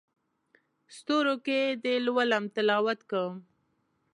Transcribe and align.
ستورو 0.95 1.35
کې 1.45 1.59
دې 1.83 1.95
لولم 2.05 2.43
تلاوت 2.55 2.99
کوم 3.11 3.35